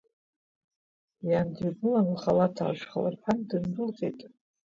Иан 1.29 1.47
дҩагылан, 1.55 2.07
лхалаҭ 2.15 2.55
аалышәхалырԥан, 2.59 3.39
дындәылҟьеит. 3.47 4.19